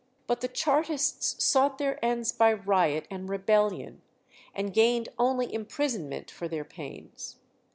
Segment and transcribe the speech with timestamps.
[0.25, 4.01] But the Chartists sought their ends by riot and rebellion,
[4.55, 7.37] and gained only imprisonment for their pains.